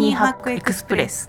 [0.00, 1.28] ニーハックエクスプレス。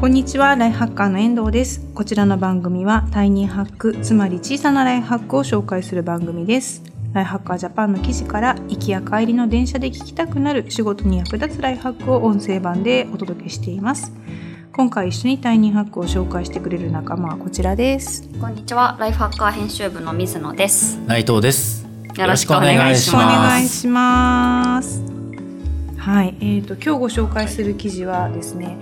[0.00, 1.80] こんにちはライフハッカーの遠藤です。
[1.94, 6.84] こちらの番組はタイニーハックつまり小さなライフハックを紹介する番組です。
[7.12, 14.12] ライフハッカージャパンの記事から行きや帰りの電車で聞きたくなる仕事に役立つライフハックを音声版でお届けしています。
[14.76, 18.28] 今回一緒にタイニーハックを紹介してくれる仲間はこちらです。
[18.40, 18.96] こんにちは。
[18.98, 20.98] ライフハッカー編集部の水野です。
[21.06, 21.86] 内藤です。
[22.16, 25.00] よろしくお願いしお願ますいします。
[25.96, 28.76] はい、えーと今日ご紹介する記事はですね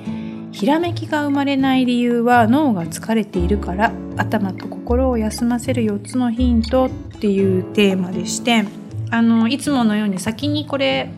[0.53, 6.91] ひらめきが生まれない理由は脳が疲れているから頭と心を休ませる4つのヒントっ
[7.21, 8.65] ていうテーマでして
[9.11, 11.11] あのいつものように先にこれ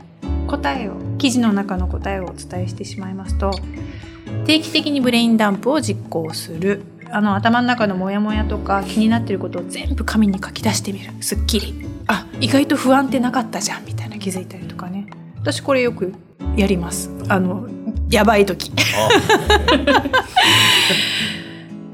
[0.49, 3.53] 答えを記事の中の答えをお伝えしてしまいますと
[4.47, 6.83] 定期的にブレインダンプを実行する。
[7.11, 11.13] あの頭の中のモヤモヤとか気になってることを全部紙に書き出してみる。
[11.21, 11.75] すっきり。
[12.07, 13.85] あ意外と不安ってなかったじゃん。
[13.85, 15.07] みたいな気づいたりとかね。
[15.37, 16.13] 私これよく
[16.57, 17.11] やります。
[17.29, 17.69] あの
[18.11, 18.73] やばい時。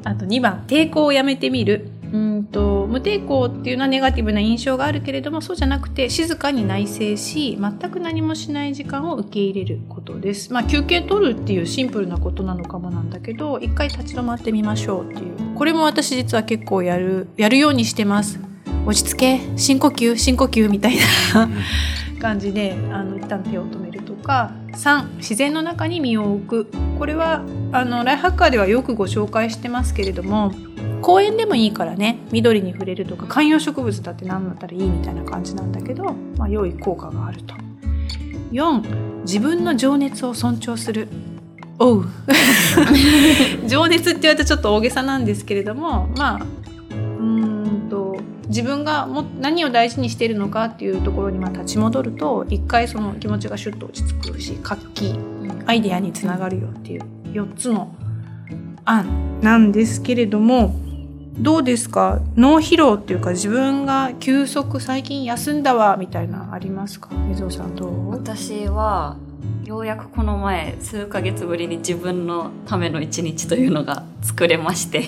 [0.04, 0.14] あ。
[0.20, 0.64] と2番。
[0.66, 1.90] 抵抗をやめてみる。
[2.12, 2.69] うんと
[3.00, 10.52] 無抵抗っていうのはネガティブな印象があるけれどもそうじゃなくて静かに内省し全く何もしない時間を受け入れることです。
[10.52, 18.38] まあ休憩取るっていうシンプルなことなのかもなんだけど一回立ち止まってみましょうっていうこれも私実は結構やるやるようにしてます。
[18.84, 20.96] 落ち着け深呼吸深呼吸みたい
[21.34, 21.48] な
[22.20, 26.70] 感じであの一旦手を止めるとか3自然の中に身を置く。
[26.98, 30.52] これはあのライハッカーではよくご紹介してますけれども
[31.00, 37.54] 公園でもいいからね緑に触れるとか観葉植物だって何だったらいいみたいな感じなんだけど、まあ、良い効果があると。
[38.52, 41.08] 4自分の情熱を尊重する。
[41.78, 42.06] おう。
[43.66, 46.40] 情熱って言われたらちょっと大げさなんですけれどもまあ
[48.50, 55.14] 自分がも何を大事にしているのかっていうところにまあ立ち戻ると一回その気持ちがシュッと落ち着くし活気
[55.66, 57.02] アイデアにつながるよっていう
[57.32, 57.94] 4つの
[58.84, 60.74] 案なんですけれども
[61.38, 62.20] どうですか？
[62.36, 67.08] 脳疲労っていうか自分が休息最近休んだわみたいなありますか？
[67.28, 68.10] 水尾さんどう？
[68.10, 69.16] 私は
[69.64, 75.04] ようやくこの前数ヶ月ぶりに自分のための一日というのが作れまして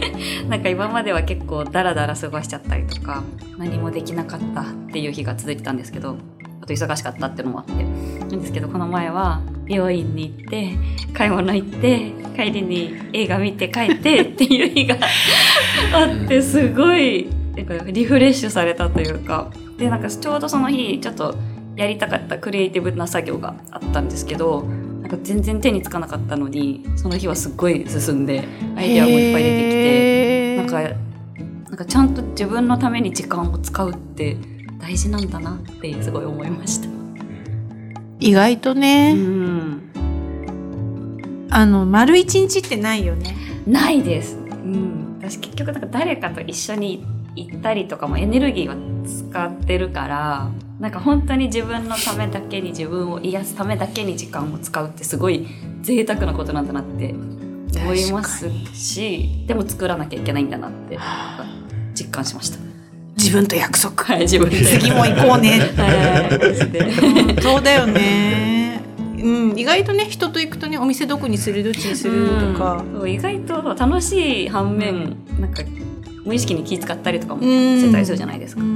[0.48, 3.22] なんか今までは結構ダラダラ過ごしちゃったりとか
[3.58, 6.16] 何もできなかったっていう日が続いてたんですけど
[6.62, 7.84] あと忙しかったっていうのもあって
[8.20, 10.78] なんですけどこの前は美容院に行って
[11.12, 14.96] 買い物行って帰りに映画見て帰って っていう日が
[15.92, 21.34] あってすごいなんかリフレッシュされたというかでなんかちょうどその日ちょっと
[21.76, 28.44] やりたかったクリエイティブな作業があったんですけどなんか全然手につかなかったのにその日はすっごい進んで
[28.76, 31.04] アイデアもいっぱい出てきててなんか
[31.68, 34.36] なんかちゃんと自分のために時間を使うって
[34.78, 36.88] 大事なんだなってすごい思いました。
[38.20, 39.82] 意外とうね、ん。
[41.50, 43.36] あの丸一日ってないよね。
[43.66, 44.36] ないです。
[44.36, 47.04] うん、私結局なんか誰かと一緒に
[47.34, 50.50] 行ったりとかもエネルギーは使ってるから
[50.84, 55.46] なんか本当に自分のためだけに自分を癒すためだけに時間を使うってすごい
[55.80, 57.14] 贅沢なことなんだなって
[57.74, 60.98] 思いますしでも作らなきゃいけないんだなって
[61.94, 62.58] 実感しました。
[63.16, 64.04] 自分と約束。
[64.04, 65.60] はい、自分で次も行こうね。
[65.74, 68.82] はいそうだよね。
[68.98, 75.62] うん、意外とね人と行くとねお店どこにするどっちにするとか、そう意外と楽しい反面、なんか
[76.26, 77.80] 無意識に気遣ったりとかもうん。
[77.80, 78.73] してたりするじゃないですか、うん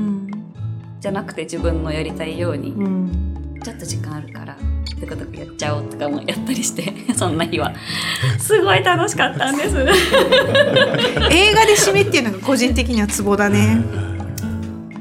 [1.00, 4.56] じゃなくて自分のやりたいように、うん、ちょっと時間あるから
[5.00, 7.72] トクトクやっちゃおうとかもやったりして そんな日は。
[8.38, 9.76] すごい楽しかったんです。
[11.30, 13.80] 映画で締めっていうのが個人的にはツボだね。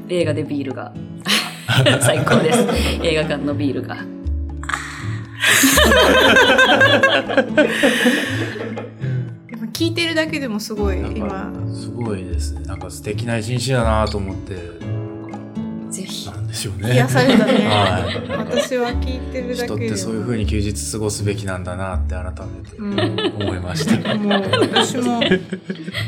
[0.08, 0.92] 映画でビールが。
[2.00, 2.66] 最高です。
[3.02, 3.96] 映画館のビールが。
[9.46, 11.52] でも聞いてるだけでもすごい今。
[11.74, 12.62] すごいですね。
[12.66, 14.54] なんか素敵な一日だなと思って
[16.26, 16.94] なんでしょうね。
[16.94, 18.28] 癒されたね、 はい。
[18.38, 23.42] 私は聞いてるだけ人ってそういう風に休日過ごすべきなんだなって改めてうん。
[23.42, 25.20] 思いました、もう私も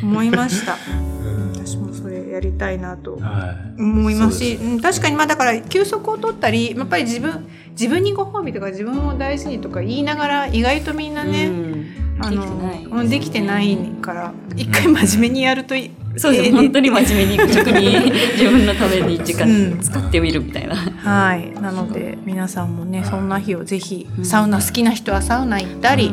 [0.02, 0.76] 思いました。
[1.24, 1.52] うん。
[1.52, 3.80] 私もそれやりたいなとはい。
[3.80, 11.86] 思いますしそうですうん、確かにまあだから休息を取ったりやっぱり自分自分にご褒美とか自分を大事にとか言いながら意外とみんなね、うん。
[12.22, 12.84] あのできてない。
[12.84, 21.52] うんできてないから一回真面目にやるといい、そうです、えー本当に真面目に食に 自分のために時間使ってみるみたいな、はい。
[21.60, 24.24] なので皆さんもねそんな日をぜひうん。
[24.24, 26.12] サウナ好きな人はサウナ行ったり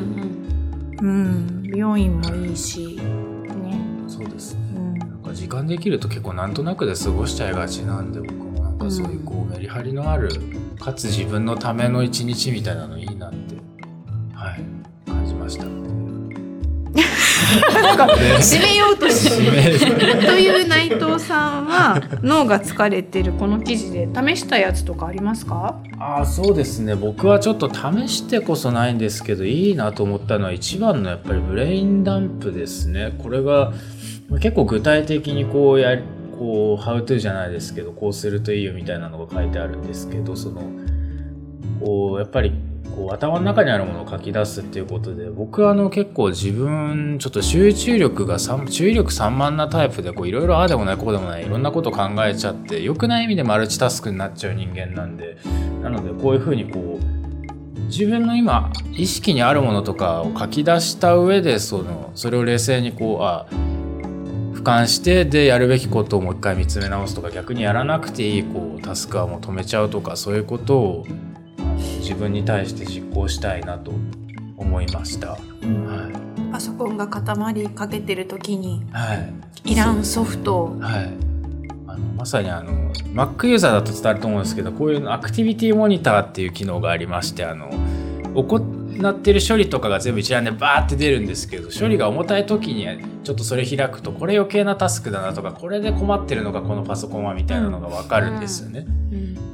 [1.01, 1.23] うんうんう
[1.59, 3.79] ん、美容院もいいしね。
[4.07, 4.53] そうです。
[4.55, 4.97] ねうん。
[4.99, 10.29] なんか時間できると結構なんとなくで過ごしちゃいがちなんで僕もなんかそういうこうメリハリのある
[10.79, 13.55] かつ自分のための一日みたいなのいいなって
[14.33, 14.63] はい。
[15.07, 15.65] 感じました。
[17.59, 18.07] なんか
[18.39, 20.19] 締めようとしてる。
[20.25, 25.81] という内藤さんは脳が疲れてるこの記事で試したやつとかありますか？
[25.99, 26.95] あそうですね。
[26.95, 33.15] 僕はちょっと試してこそないんですけどいいなと思ったのは一番のやっぱりブレインダンプですね。
[33.21, 33.73] これが
[34.41, 35.97] 結構具体的にこうや
[36.37, 40.61] こう「How to」じゃないですけどこうするといいよみたいなのが書いてあるんですけどその
[41.79, 42.51] こうやっぱり
[42.97, 55.37] こう頭の中にあるものを書き出すっていうことで僕はあの結構自分ちょっと集中力が注意力散漫なタイプでいろいろああでもないこうでもないいろんなこと考えちゃって良くない意味でマルチタスクになっちゃう人間なんで
[55.83, 63.45] なのでこういうふうにこう自分の今意識にあるものとかを書き出した上でそのそれを冷静にこうあ
[64.55, 71.05] 俯瞰してでやるべきことをもう一回見つめ直すとか逆にやらなくていいこうタスクはもう止めちゃうとかそういうことを
[72.07, 73.91] 自分に対して実行したいなと
[74.55, 75.31] 思いました。
[75.31, 75.37] は
[76.53, 79.15] パソコンが固まりかけてる時にい、は
[79.65, 79.73] い。
[79.73, 80.55] いらんソフト。
[80.55, 81.11] をはい、
[81.85, 87.69] あのまさにあの Mac ユーザーだと伝わると思うんですけどこういうのアクティビティモニターっていう機能がありましてあの
[88.33, 88.55] 行
[89.09, 92.87] ってる処理とかが全部一覧でバーって出るんですけど処理が重たい時に
[93.25, 98.85] ちょっとそれ開くとこれ余計なタスクだなとかこれで困ってるのがこのパソコンはみたいなのが分かるんですよね。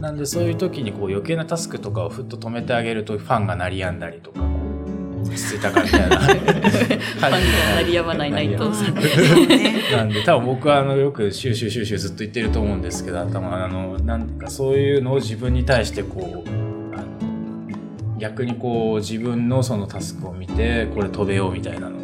[0.04, 7.38] なんでそういう時にこう余計なタスクとかをふっと止めてあげるとファンが鳴りやんだりとか こう落ち着いたかみたいな感じファンが
[7.78, 21.96] 鳴りやまない内藤さんなんで多分僕はあのよくシューシューシューシューずっと言ってると思うんですけど頭あのなんかそういうのを自分に対してこう逆にこう自分のそのタスクを見てこれ飛べようみたいなの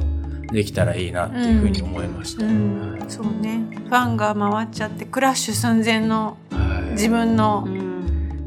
[0.54, 2.46] できたらいいなっていうふうに思いました。
[2.46, 7.79] うんはいそうねファンが回っちゃってクラッシュ寸前のはい自分のうん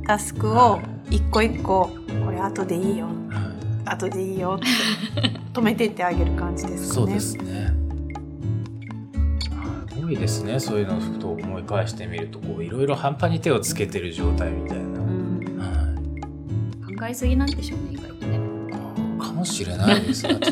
[0.07, 1.91] タスクを一個一個
[2.25, 3.07] これ後でいいよ。
[3.07, 3.89] はい。
[3.89, 4.67] 後でいいよって。
[5.53, 7.05] 止めてってあげる感じですかね。
[7.05, 7.65] そうですね。
[7.65, 7.83] はい
[10.03, 10.59] 多いですね。
[10.59, 14.85] そういうのをふと思い返してみるとこういろいろ半端に手をつけてる状態みたいな。
[14.85, 15.41] うん。
[15.59, 16.97] はい。
[16.97, 18.39] 考えすぎなんでしょうね意外とね
[19.33, 20.23] かもしれないです。
[20.25, 20.47] だって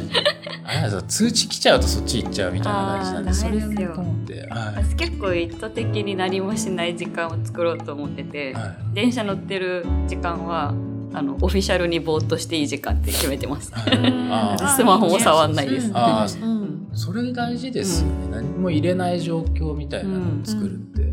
[0.64, 3.94] あ通知来ちゃうとそっち行っちゃうみたいな感じなんでそれダメですよ。
[3.94, 10.74] と思って、は私結構意図的に何もしない時間を作ろうと思ってて、いはい電車乗ってる時間は
[11.12, 13.72] あのオフィシャルにぼーっとしていい時間って決めてます。
[13.72, 13.96] はい。
[14.30, 14.76] あー。
[14.76, 15.88] スマホも触んないです。
[15.88, 15.96] うん。
[15.96, 16.44] あー。
[16.44, 16.88] うん。
[16.92, 21.12] それ大事ですよね、何も入れない状況みたいなのを作るって、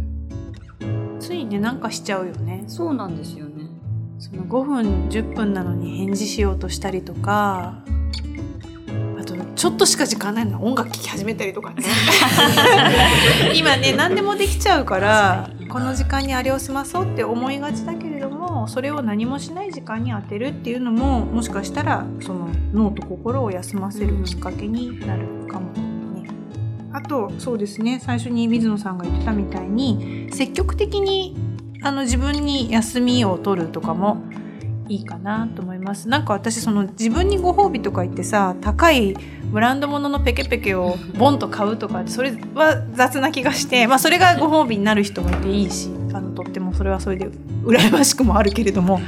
[1.19, 2.63] ついねなんかしちゃうよね。
[2.67, 3.45] そうなんですよ。
[3.45, 3.46] ね。
[4.19, 7.83] その5分10分なのに返事しようとしたりとか
[9.19, 11.83] あとちょっとしか時間ないのに音楽聴き始めたりとかね
[13.55, 26.27] 今ね何でもできちゃうからこの時間にあれを済まそうって思いがちだけれどもそれを何もしない時間に当てるっていうのももしかしたらその脳と心を休ませるきっかけになるかもね。
[26.91, 31.35] あとそうですね最初に水野さんが言ってたみたいに積極的に
[31.81, 34.21] あの自分に休みを取るとかも
[34.89, 36.07] いいかなと思います。
[36.07, 39.15] なんか私その自分にご褒美とか言ってさ高い
[39.51, 47.27] ブランド物のペケペケをボンと買うとかそれは雑な気がして、まあ、それがご褒美になる人もいていいしあのとってもそれはそれで
[47.63, 48.99] 羨ましくもあるけれども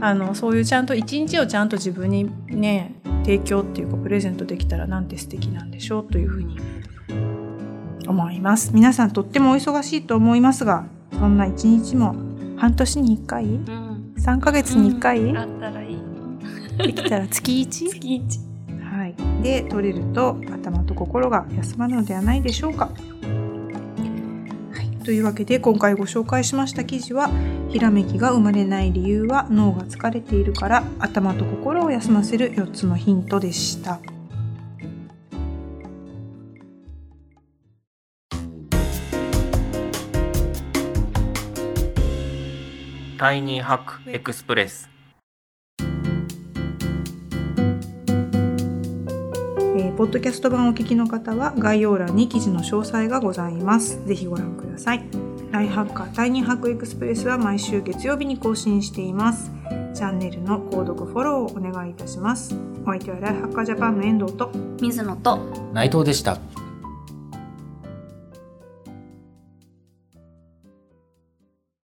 [0.00, 2.94] あのそういうちゃんと一日をちゃんと自分にね
[3.24, 6.58] 提供っていうかプレゼントできたらなんて素敵なんでしょうというふうに
[8.06, 8.72] 思います。
[8.74, 10.84] 皆さんとってもお忙しいと思いますが
[11.18, 12.14] そんな一日も
[12.56, 13.44] 半年に1回？
[13.44, 14.14] うん。
[14.18, 15.98] 3ヶ月に1回、あったらいい。
[16.78, 17.66] できたら月 1?
[17.66, 18.40] 月一。
[18.82, 22.86] はい、で取れると頭と心が休まるのではないでしょうか。
[22.86, 27.30] はい、というわけで今回ご紹介しました記事は
[27.70, 33.98] 「ひらめきが生まれない理由は脳が疲れているから頭と心を休ませる4つのヒント」でした。
[43.14, 44.90] タイニーハックエクスプレス
[45.78, 54.04] えーポッドキャスト版をお聞きの方は概要欄に記事の詳細がございます。
[54.06, 55.04] ぜひご覧ください。
[55.50, 59.50] ライフハッカータイニーハックエクスプレスは毎週月曜日に更新しています。
[59.94, 62.56] チャンネルの購読フォローをお願いいたします。
[62.82, 65.38] お相手はライフハッカージャパンの遠藤と水野と
[65.72, 66.38] 内藤でした